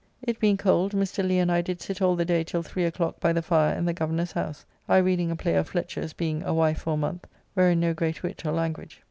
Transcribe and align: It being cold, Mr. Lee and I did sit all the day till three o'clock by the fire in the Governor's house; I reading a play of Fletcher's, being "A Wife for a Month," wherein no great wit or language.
It 0.23 0.39
being 0.39 0.57
cold, 0.57 0.93
Mr. 0.93 1.23
Lee 1.23 1.37
and 1.37 1.51
I 1.51 1.61
did 1.61 1.79
sit 1.79 2.01
all 2.01 2.15
the 2.15 2.25
day 2.25 2.43
till 2.43 2.63
three 2.63 2.85
o'clock 2.85 3.19
by 3.19 3.31
the 3.33 3.43
fire 3.43 3.77
in 3.77 3.85
the 3.85 3.93
Governor's 3.93 4.31
house; 4.31 4.65
I 4.89 4.97
reading 4.97 5.29
a 5.29 5.35
play 5.35 5.53
of 5.53 5.67
Fletcher's, 5.69 6.11
being 6.13 6.41
"A 6.41 6.55
Wife 6.55 6.79
for 6.79 6.93
a 6.93 6.97
Month," 6.97 7.27
wherein 7.53 7.79
no 7.81 7.93
great 7.93 8.23
wit 8.23 8.43
or 8.43 8.51
language. 8.51 8.99